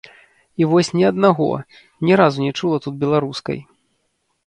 [0.61, 1.47] І вось ні аднаго,
[2.09, 3.65] ні разу не чула тут беларускай.